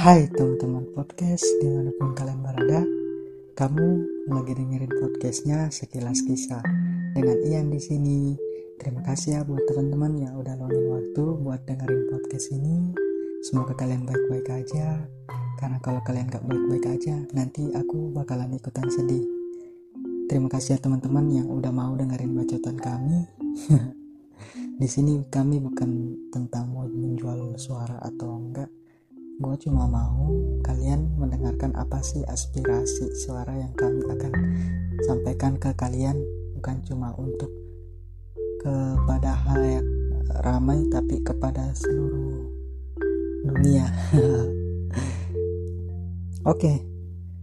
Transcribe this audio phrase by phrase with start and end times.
[0.00, 2.88] Hai teman-teman podcast di mana pun kalian berada
[3.52, 3.88] Kamu
[4.32, 6.64] lagi dengerin podcastnya sekilas kisah
[7.12, 8.32] Dengan Ian di sini.
[8.80, 12.96] Terima kasih ya buat teman-teman yang udah luangin waktu buat dengerin podcast ini.
[13.44, 15.04] Semoga kalian baik-baik aja
[15.60, 19.28] Karena kalau kalian gak baik-baik aja Nanti aku bakalan ikutan sedih.
[20.32, 23.28] Terima kasih ya teman-teman yang udah mau dengerin bacotan kami.
[24.80, 28.79] Di sini kami bukan tentang mau menjual suara atau enggak
[29.40, 30.28] gue cuma mau
[30.60, 34.32] kalian mendengarkan apa sih aspirasi suara yang kami akan
[35.08, 36.20] sampaikan ke kalian
[36.60, 37.48] bukan cuma untuk
[38.60, 39.88] kepada hal yang
[40.44, 42.52] ramai tapi kepada seluruh
[43.48, 43.88] dunia
[46.44, 46.84] oke okay.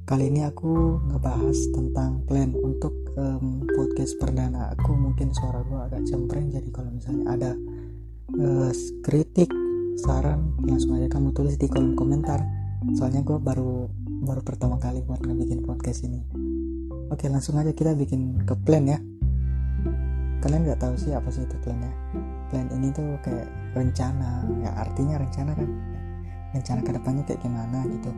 [0.06, 6.06] kali ini aku ngebahas tentang plan untuk um, podcast perdana aku mungkin suara gue agak
[6.06, 7.52] cempreng jadi kalau misalnya ada
[8.38, 8.70] uh,
[9.02, 9.50] kritik
[9.98, 12.40] saran langsung aja kamu tulis di kolom komentar.
[12.94, 13.90] Soalnya gue baru
[14.22, 16.22] baru pertama kali buat ngebikin podcast ini.
[17.10, 19.02] Oke langsung aja kita bikin ke plan ya.
[20.46, 21.94] Kalian nggak tahu sih apa sih itu plan ya
[22.48, 25.70] plan ini tuh kayak rencana ya artinya rencana kan?
[26.56, 28.12] Rencana ke depannya kayak gimana gitu.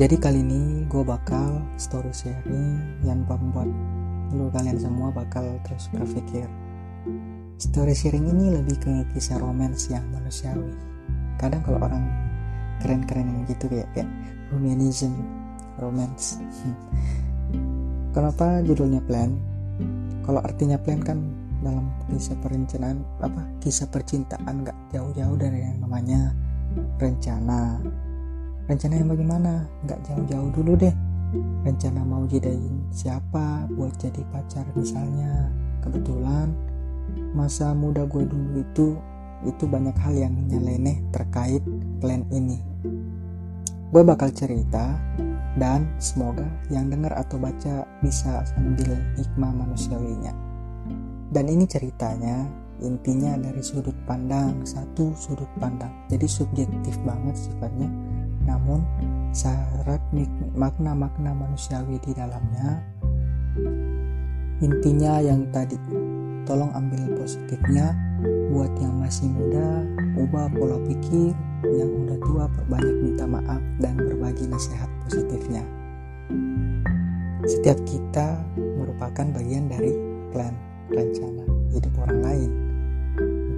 [0.00, 3.68] Jadi kali ini gue bakal story sharing yang membuat
[4.32, 6.48] lu kalian semua bakal terus berpikir.
[7.62, 10.74] Story sharing ini lebih ke kisah romans yang manusiawi.
[11.38, 12.10] Kadang kalau orang
[12.82, 14.10] keren-keren gitu kayak kayak
[14.50, 15.14] romanism,
[15.78, 16.42] romance.
[18.10, 19.38] Kenapa judulnya plan?
[20.26, 21.22] Kalau artinya plan kan
[21.62, 26.34] dalam kisah perencanaan apa kisah percintaan nggak jauh-jauh dari yang namanya
[26.98, 27.78] rencana
[28.66, 30.94] rencana yang bagaimana nggak jauh-jauh dulu deh
[31.62, 36.50] rencana mau jadiin siapa buat jadi pacar misalnya kebetulan
[37.32, 38.96] masa muda gue dulu itu
[39.42, 41.60] itu banyak hal yang nyeleneh terkait
[41.98, 42.62] plan ini.
[43.92, 44.96] Gue bakal cerita
[45.58, 50.32] dan semoga yang dengar atau baca bisa sambil hikmah manusiawinya.
[51.32, 52.48] Dan ini ceritanya
[52.80, 55.92] intinya dari sudut pandang satu sudut pandang.
[56.08, 57.90] Jadi subjektif banget sifatnya.
[58.48, 58.80] Namun
[59.32, 60.00] syarat
[60.56, 62.80] makna-makna manusiawi di dalamnya
[64.62, 65.74] intinya yang tadi
[66.44, 67.94] tolong ambil positifnya.
[68.52, 69.82] Buat yang masih muda
[70.18, 71.34] ubah pola pikir.
[71.62, 75.62] Yang udah tua perbanyak minta maaf dan berbagi nasihat positifnya.
[77.42, 79.94] Setiap kita merupakan bagian dari
[80.30, 80.54] plan
[80.90, 81.42] rencana
[81.74, 82.50] hidup orang lain.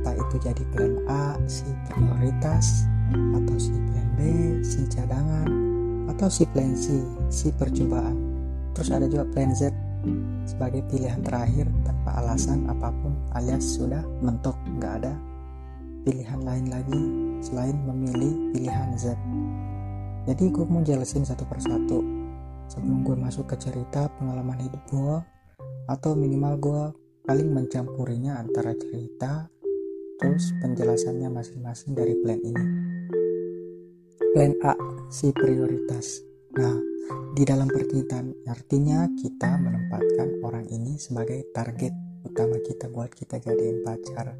[0.00, 4.20] Entah itu jadi plan A si prioritas atau si plan B
[4.64, 5.48] si cadangan
[6.12, 8.16] atau si plan C si percobaan.
[8.76, 9.72] Terus ada juga plan Z
[10.44, 11.68] sebagai pilihan terakhir
[12.04, 15.16] tanpa alasan apa pun alias sudah mentok nggak ada
[16.04, 17.00] pilihan lain lagi
[17.40, 19.16] selain memilih pilihan Z.
[20.28, 22.04] Jadi gue mau jelasin satu persatu.
[22.68, 25.16] Sebelum gue masuk ke cerita pengalaman hidup gue
[25.88, 26.82] atau minimal gue
[27.24, 29.48] paling mencampurinya antara cerita
[30.20, 32.66] terus penjelasannya masing-masing dari plan ini.
[34.36, 34.76] Plan A,
[35.08, 36.20] si prioritas.
[36.52, 36.93] Nah,
[37.34, 41.92] di dalam percintaan artinya kita menempatkan orang ini sebagai target
[42.24, 44.32] utama kita buat kita jadiin pacar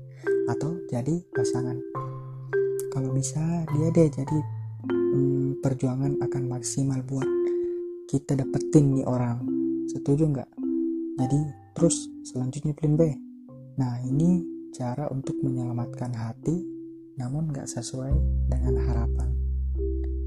[0.48, 1.78] atau jadi pasangan.
[2.92, 3.42] Kalau bisa
[3.74, 4.38] dia deh jadi
[4.88, 7.28] hmm, perjuangan akan maksimal buat
[8.08, 9.42] kita dapetin nih orang.
[9.90, 10.50] Setuju nggak?
[11.20, 11.40] Jadi
[11.74, 13.02] terus selanjutnya plan B.
[13.80, 14.42] Nah ini
[14.74, 16.62] cara untuk menyelamatkan hati
[17.18, 18.14] namun nggak sesuai
[18.50, 19.34] dengan harapan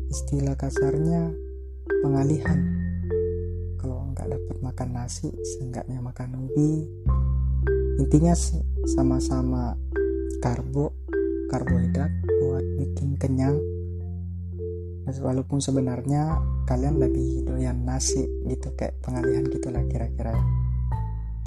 [0.08, 1.36] istilah kasarnya
[2.04, 2.60] pengalihan.
[3.80, 6.86] Kalau nggak dapat makan nasi seenggaknya makan ubi.
[7.98, 8.38] Intinya
[8.86, 9.74] sama-sama
[10.44, 10.94] karbo
[11.50, 13.58] karbohidrat buat bikin kenyang.
[15.08, 16.36] Walaupun sebenarnya
[16.68, 20.36] kalian lebih doyan nasi gitu kayak pengalihan gitulah kira-kira.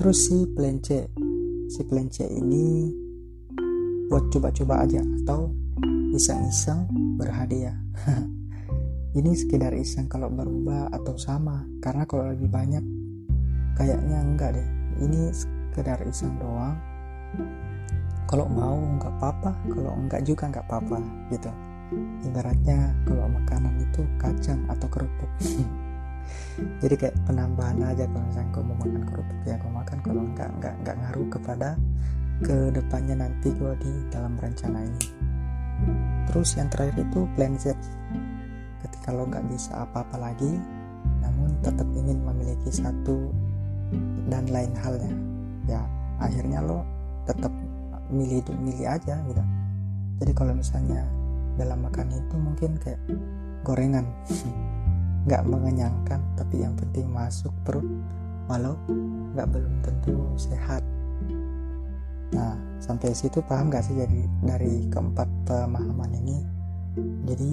[0.01, 1.13] Terus si plence
[1.69, 2.89] si plence ini
[4.09, 5.55] buat coba-coba aja atau
[6.11, 7.79] iseng-iseng berhadiah
[9.11, 12.85] ini sekedar iseng kalau berubah atau sama karena kalau lebih banyak
[13.75, 14.69] kayaknya enggak deh.
[15.03, 16.79] Ini sekedar iseng doang.
[18.31, 21.03] Kalau mau nggak apa-apa kalau enggak juga nggak apa-apa
[21.35, 21.51] gitu.
[22.23, 25.31] Ibaratnya kalau makanan itu kacang atau kerupuk.
[26.85, 29.99] Jadi kayak penambahan aja kalau misalnya gue mau makan kerupuk ya gue makan.
[30.07, 31.69] Kalau enggak enggak enggak ngaruh kepada
[32.47, 35.03] ke depannya nanti gue di dalam rencana ini.
[36.31, 37.75] Terus yang terakhir itu plan Z
[38.91, 40.59] ketika lo nggak bisa apa-apa lagi
[41.23, 43.31] namun tetap ingin memiliki satu
[44.29, 45.13] dan lain halnya.
[45.67, 45.81] Ya
[46.21, 46.83] akhirnya lo
[47.25, 47.53] tetap
[48.11, 49.43] milih milih aja gitu.
[50.21, 51.07] Jadi kalau misalnya
[51.57, 53.01] dalam makan itu mungkin kayak
[53.63, 54.07] gorengan.
[55.29, 57.85] Nggak mengenyangkan tapi yang penting masuk perut
[58.49, 58.75] walau
[59.37, 60.83] nggak belum tentu sehat.
[62.33, 66.41] Nah sampai situ paham gak sih jadi dari keempat pemahaman ini?
[67.29, 67.53] Jadi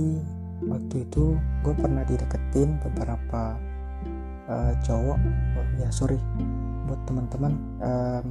[0.67, 3.55] waktu itu gue pernah dideketin beberapa
[4.47, 5.19] uh, cowok
[5.57, 6.19] oh, ya sorry
[6.87, 7.53] buat teman-teman
[7.83, 8.25] um,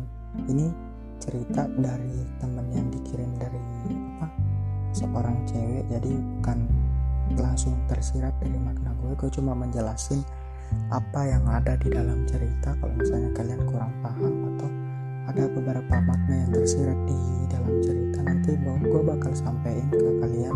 [0.49, 0.73] ini
[1.21, 3.61] cerita dari temen yang dikirim dari
[4.17, 4.29] apa
[4.93, 5.85] seorang cewek.
[5.89, 6.59] Jadi bukan
[7.37, 10.25] langsung tersirat dari makna gue gue cuma menjelasin
[10.93, 12.75] apa yang ada di dalam cerita.
[12.81, 14.69] Kalau misalnya kalian kurang paham atau
[15.27, 20.55] ada beberapa makna yang tersirat di dalam cerita nanti gue bakal sampaikan ke kalian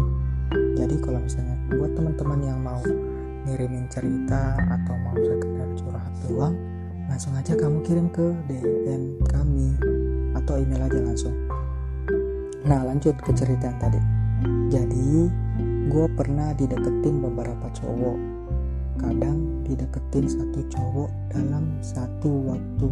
[0.51, 2.83] jadi kalau misalnya buat teman-teman yang mau
[3.47, 6.55] ngirimin cerita atau mau sekedar curhat doang
[7.11, 9.75] langsung aja kamu kirim ke DM kami
[10.39, 11.35] atau email aja langsung.
[12.63, 14.01] Nah lanjut ke cerita yang tadi.
[14.71, 15.27] Jadi
[15.91, 18.19] gue pernah dideketin beberapa cowok.
[19.03, 22.89] Kadang dideketin satu cowok dalam satu waktu.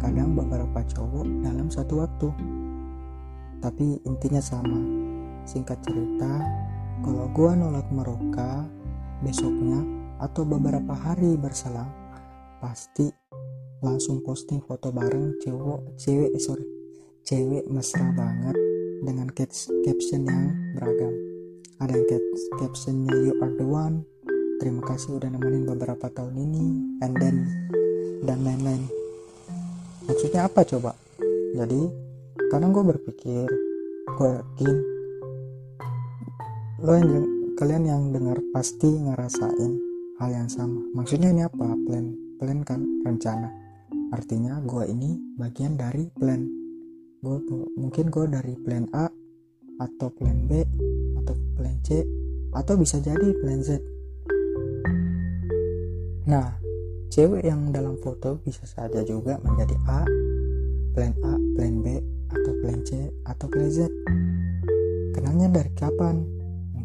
[0.00, 2.28] Kadang beberapa cowok dalam satu waktu.
[3.60, 4.80] Tapi intinya sama.
[5.44, 6.40] Singkat cerita
[7.02, 8.66] kalau gue nolak mereka
[9.20, 9.82] besoknya
[10.22, 11.90] atau beberapa hari berselang
[12.62, 13.10] pasti
[13.82, 16.66] langsung posting foto bareng cowok cewek eh, sorry
[17.22, 18.54] cewek mesra banget
[19.02, 21.14] dengan caption yang beragam.
[21.82, 22.06] Ada yang
[22.62, 24.06] captionnya you are the one.
[24.62, 26.66] Terima kasih udah nemenin beberapa tahun ini.
[27.02, 27.36] And then
[28.22, 28.86] dan lain-lain.
[30.06, 30.94] Maksudnya apa coba?
[31.58, 31.90] Jadi
[32.54, 33.46] kadang gue berpikir
[34.06, 35.01] gue yakin
[36.82, 37.22] lo yang
[37.54, 39.78] kalian yang dengar pasti ngerasain
[40.18, 40.82] hal yang sama.
[40.98, 41.78] Maksudnya ini apa?
[41.86, 42.10] Plan
[42.42, 43.46] plan kan rencana.
[44.10, 46.42] Artinya gue ini bagian dari plan.
[47.22, 47.38] Gue
[47.78, 49.06] mungkin gue dari plan A
[49.78, 50.66] atau plan B
[51.22, 52.02] atau plan C
[52.50, 53.78] atau bisa jadi plan Z.
[56.26, 56.50] Nah
[57.14, 60.02] cewek yang dalam foto bisa saja juga menjadi A
[60.98, 63.86] plan A plan B atau plan C atau plan Z.
[65.14, 66.41] Kenalnya dari kapan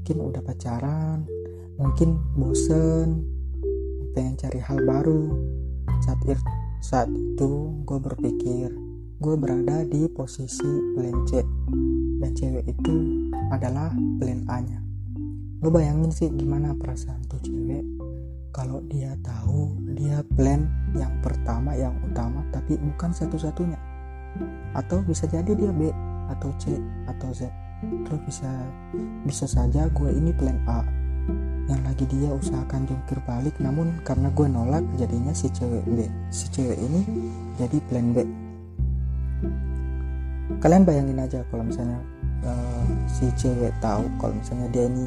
[0.08, 1.28] mungkin udah pacaran
[1.76, 3.28] mungkin bosen
[4.16, 5.36] pengen cari hal baru.
[6.00, 6.24] Saat
[6.80, 8.72] saat itu gue berpikir
[9.20, 10.64] gue berada di posisi
[10.96, 11.44] plan C.
[12.24, 12.96] Dan cewek itu
[13.52, 14.80] adalah plan A nya
[15.60, 17.84] lo bayangin sih gimana perasaan tuh cewek.
[18.56, 23.76] Kalau dia tahu dia plan yang pertama yang utama tapi bukan satu-satunya.
[24.72, 25.92] Atau bisa jadi dia B
[26.32, 26.80] atau C
[27.12, 28.52] atau Z terus bisa
[29.24, 30.82] bisa saja gue ini plan A.
[31.68, 36.48] Yang lagi dia usahakan jungkir balik namun karena gue nolak jadinya si cewek B si
[36.48, 37.02] cewek ini
[37.60, 38.18] jadi plan B.
[40.64, 42.00] Kalian bayangin aja kalau misalnya
[42.48, 45.06] uh, si cewek tahu kalau misalnya dia ini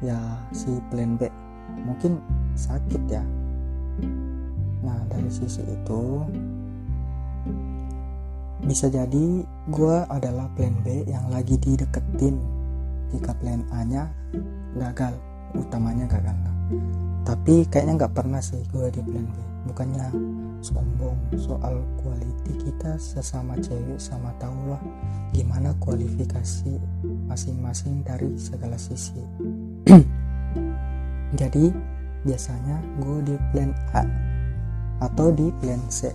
[0.00, 0.18] ya
[0.54, 1.26] si plan B.
[1.82, 2.22] Mungkin
[2.54, 3.22] sakit ya.
[4.80, 6.24] Nah dari sisi itu
[8.64, 12.36] bisa jadi gue adalah plan B yang lagi dideketin
[13.10, 14.12] jika plan A nya
[14.76, 15.16] gagal
[15.56, 16.36] utamanya gagal.
[17.26, 19.36] Tapi kayaknya nggak pernah sih gue di plan B.
[19.60, 20.06] Bukannya
[20.64, 24.80] sombong soal quality kita sesama cewek sama tau lah
[25.32, 26.80] gimana kualifikasi
[27.28, 29.20] masing-masing dari segala sisi.
[31.40, 31.70] Jadi
[32.24, 34.04] biasanya gue di plan A
[35.00, 36.12] atau di plan C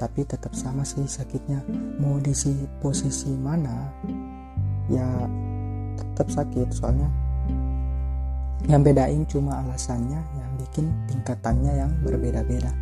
[0.00, 1.60] tapi tetap sama sih sakitnya.
[2.00, 2.32] Mau di
[2.80, 3.92] posisi mana
[4.88, 5.04] ya
[6.00, 6.72] tetap sakit.
[6.72, 7.04] Soalnya
[8.64, 12.72] yang bedain cuma alasannya yang bikin tingkatannya yang berbeda-beda.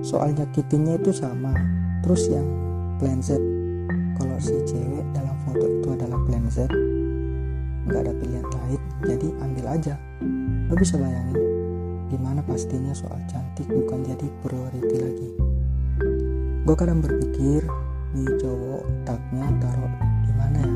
[0.00, 1.52] Soal nyakitinnya itu sama.
[2.00, 2.48] Terus yang
[2.96, 3.36] plan Z
[4.16, 6.64] kalau si cewek dalam foto itu adalah plan Z
[7.84, 9.94] nggak ada pilihan lain jadi ambil aja.
[10.72, 11.53] Lo bisa bayangin
[12.12, 15.30] gimana pastinya soal cantik bukan jadi priority lagi.
[16.64, 17.64] Gue kadang berpikir
[18.16, 19.94] nih cowok otaknya taruh
[20.24, 20.74] di mana ya?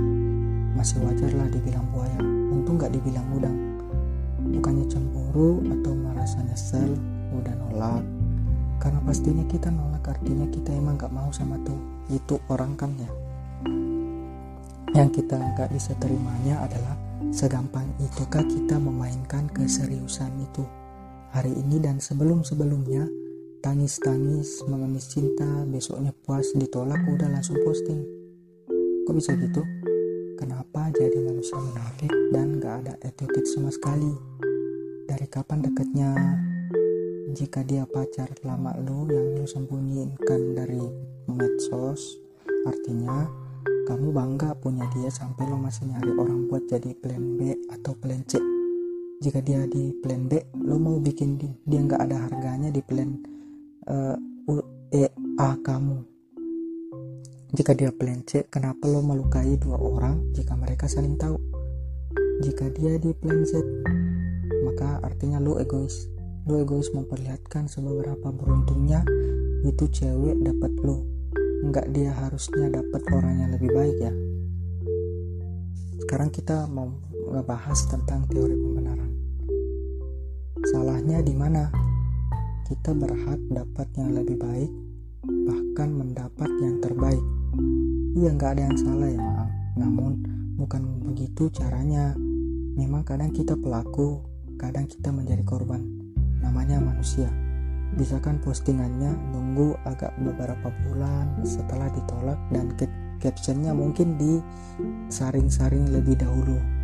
[0.77, 2.21] Masih wajar lah dibilang buaya.
[2.53, 3.57] Untung gak dibilang udang.
[4.53, 6.93] Bukannya cemburu atau merasa nyesel
[7.35, 8.05] udah nolak.
[8.79, 11.81] Karena pastinya kita nolak artinya kita emang gak mau sama tuh.
[12.13, 13.11] Itu orang kan ya.
[14.93, 16.97] Yang kita gak bisa terimanya adalah
[17.35, 20.63] segampang itukah kita memainkan keseriusan itu
[21.35, 23.07] hari ini dan sebelum-sebelumnya
[23.61, 28.01] tangis-tangis mengemis cinta besoknya puas ditolak udah langsung posting
[29.05, 29.65] kok bisa gitu
[30.39, 34.15] Kenapa jadi manusia munafik dan gak ada attitude sama sekali?
[35.11, 36.15] Dari kapan deketnya?
[37.35, 40.87] Jika dia pacar lama lu yang lu sembunyikan dari
[41.27, 42.23] medsos,
[42.71, 43.27] artinya
[43.91, 48.23] kamu bangga punya dia sampai lo masih nyari orang buat jadi plan B atau plan
[48.31, 48.48] C
[49.19, 53.19] jika dia di plan B lo mau bikin dia, nggak ada harganya di plan
[53.91, 54.15] uh,
[54.89, 55.05] E
[55.37, 55.99] A kamu.
[57.51, 60.33] Jika dia plan C kenapa lo melukai dua orang?
[60.37, 61.35] Jika mereka saling tahu.
[62.47, 63.59] Jika dia di plan Z
[64.63, 66.07] maka artinya lo egois.
[66.47, 69.03] Lo egois memperlihatkan seberapa beruntungnya
[69.67, 71.03] itu cewek dapat lo
[71.59, 74.13] nggak dia harusnya dapat orang yang lebih baik ya.
[76.07, 76.95] Sekarang kita mau
[77.29, 79.11] ngebahas tentang teori pembenaran.
[80.73, 81.71] Salahnya di mana?
[82.69, 84.73] Kita berhak dapat yang lebih baik
[85.25, 87.25] bahkan mendapat yang terbaik.
[88.19, 90.13] Iya nggak ada yang salah ya maaf namun
[90.59, 92.13] bukan begitu caranya.
[92.79, 94.23] Memang kadang kita pelaku
[94.59, 95.81] kadang kita menjadi korban.
[96.43, 97.31] Namanya manusia.
[97.95, 102.75] Bisa kan postingannya nunggu agak beberapa bulan setelah ditolak dan
[103.19, 106.78] captionnya mungkin disaring-saring lebih dahulu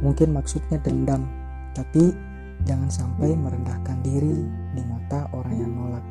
[0.00, 1.26] mungkin maksudnya dendam
[1.76, 2.14] tapi
[2.64, 4.42] jangan sampai merendahkan diri
[4.72, 6.04] di mata orang yang nolak.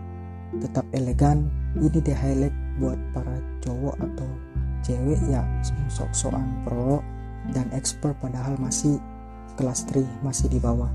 [0.62, 3.36] Tetap elegan ini di highlight buat para
[3.66, 4.30] cowok atau
[4.86, 5.42] cewek ya
[5.90, 7.02] sok-sokan pro
[7.52, 9.02] dan expert padahal masih
[9.60, 10.92] kelas 3 masih di bawah.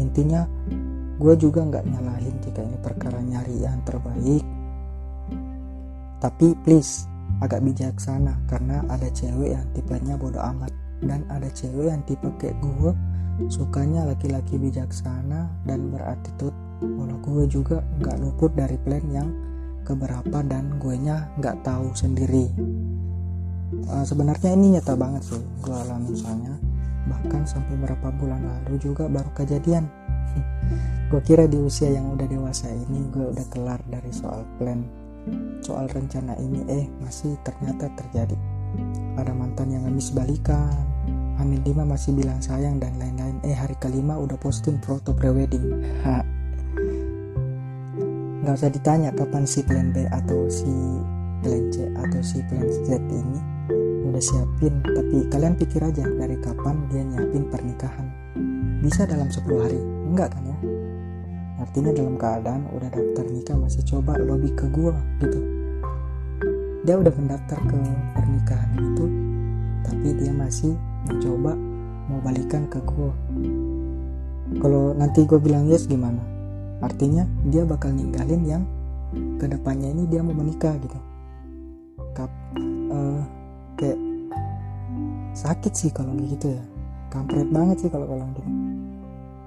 [0.00, 0.48] Intinya
[1.14, 4.42] gue juga nggak nyalahin jika ini perkara nyari yang terbaik.
[6.18, 7.06] Tapi please
[7.38, 12.54] agak bijaksana karena ada cewek yang tipenya bodoh amat dan ada cewek yang tipe kayak
[12.62, 12.92] gue
[13.50, 19.28] sukanya laki-laki bijaksana dan beratitude walau gue juga nggak luput dari plan yang
[19.82, 22.48] keberapa dan gue nya nggak tahu sendiri.
[23.84, 26.54] Uh, sebenarnya ini nyata banget sih gue alami misalnya
[27.04, 29.84] bahkan sampai berapa bulan lalu juga baru kejadian.
[31.12, 34.82] Gue kira di usia yang udah dewasa ini gue udah kelar dari soal plan
[35.60, 36.64] soal rencana ini.
[36.64, 38.34] Eh masih ternyata terjadi
[39.14, 40.84] ada mantan yang habis balikan.
[41.38, 43.42] Amin lima masih bilang sayang dan lain-lain.
[43.42, 45.82] Eh hari kelima udah posting foto prewedding.
[48.44, 50.68] Nggak usah ditanya kapan si plan B atau si
[51.42, 53.40] plan C atau si plan Z ini
[54.04, 58.06] udah siapin tapi kalian pikir aja dari kapan dia nyiapin pernikahan.
[58.84, 59.80] Bisa dalam 10 hari?
[59.80, 60.58] Enggak kan ya?
[61.56, 64.92] Artinya dalam keadaan udah daftar nikah masih coba lobby ke gua
[65.24, 65.53] gitu
[66.84, 67.78] dia udah mendaftar ke
[68.12, 69.04] pernikahan itu
[69.84, 70.76] tapi dia masih
[71.08, 71.56] mencoba
[72.08, 73.12] mau balikan ke gua.
[74.60, 76.20] Kalau nanti gue bilang yes gimana?
[76.84, 78.62] Artinya dia bakal ninggalin yang
[79.40, 80.98] ke depannya ini dia mau menikah gitu.
[82.12, 82.28] Kap,
[82.92, 83.24] uh,
[83.80, 83.98] kayak
[85.32, 86.64] sakit sih kalau gitu ya.
[87.08, 88.42] Kampret banget sih kalau kalau gitu.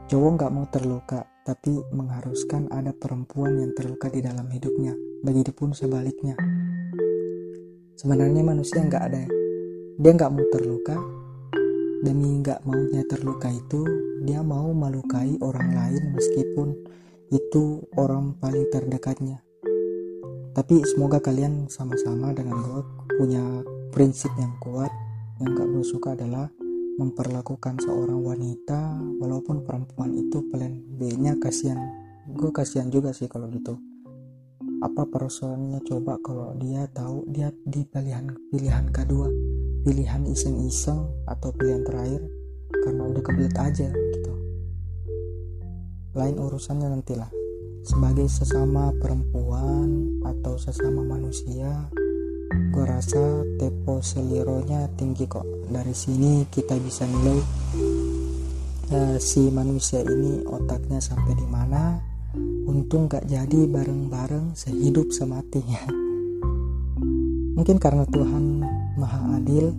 [0.07, 6.35] Cowok nggak mau terluka tapi mengharuskan ada perempuan yang terluka di dalam hidupnya begitupun sebaliknya
[7.97, 9.25] sebenarnya manusia nggak ada
[9.97, 10.93] dia nggak mau terluka.
[12.05, 13.81] Demi nggak maunya terluka itu
[14.21, 16.77] dia mau melukai orang lain meskipun
[17.33, 19.41] itu orang paling terdekatnya.
[20.53, 22.81] Tapi semoga kalian sama-sama dengan gue
[23.17, 23.41] punya
[23.89, 24.93] prinsip yang kuat.
[25.41, 26.45] Yang gak gue suka adalah
[27.01, 31.81] memperlakukan seorang wanita walaupun perempuan itu plan B nya kasihan.
[32.29, 33.81] Gue kasihan juga sih kalau gitu
[34.77, 39.29] apa persoalannya coba kalau dia tahu dia di pilihan pilihan kedua.
[39.81, 42.21] Pilihan iseng-iseng atau pilihan terakhir?
[42.83, 44.33] Karena udah kebelet aja gitu.
[46.13, 47.31] Lain urusannya nantilah.
[47.87, 51.87] Sebagai sesama perempuan atau sesama manusia
[52.47, 55.45] gue rasa tepo selironya tinggi kok.
[55.71, 57.39] Dari sini kita bisa nilai
[58.91, 62.06] uh, si manusia ini otaknya sampai di mana
[62.67, 65.63] untung gak jadi bareng-bareng sehidup semati.
[67.55, 68.59] Mungkin karena Tuhan
[68.99, 69.71] maha adil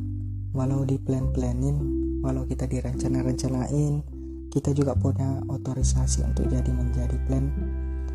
[0.57, 1.77] walau di plan-planin
[2.25, 4.01] walau kita direncana-rencanain
[4.49, 7.53] kita juga punya otorisasi untuk jadi menjadi plan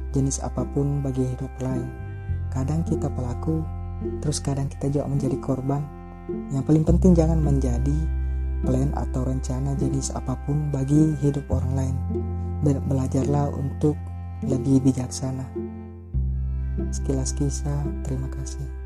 [0.10, 1.86] jenis apa pun bagi hidup lain.
[2.50, 3.62] Kadang kita pelaku
[4.26, 5.86] terus kadang kita juga menjadi korban.
[6.50, 7.98] Yang paling penting jangan menjadi
[8.66, 11.96] plan atau rencana jenis apa pun bagi hidup orang lain.
[12.66, 13.94] Belajarlah untuk
[14.48, 15.46] lebih bijaksana.
[16.90, 18.83] Sekilas kisah terima kasih